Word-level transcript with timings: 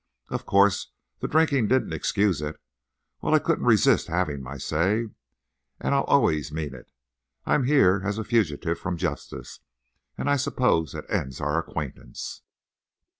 Of 0.29 0.47
course, 0.47 0.87
the 1.19 1.27
drinking 1.27 1.67
didn't 1.67 1.93
excuse 1.93 2.41
it. 2.41 2.59
Well, 3.21 3.35
I 3.35 3.37
couldn't 3.37 3.65
resist 3.65 4.07
having 4.07 4.41
my 4.41 4.57
say; 4.57 5.09
and 5.79 5.93
I'll 5.93 6.05
always 6.05 6.51
mean 6.51 6.73
it. 6.73 6.89
I'm 7.45 7.65
here 7.65 8.01
as 8.03 8.17
a 8.17 8.23
fugitive 8.23 8.79
from 8.79 8.97
justice, 8.97 9.59
and—I 10.17 10.37
suppose 10.37 10.93
that 10.93 11.07
ends 11.07 11.39
our 11.39 11.59
acquaintance." 11.59 12.41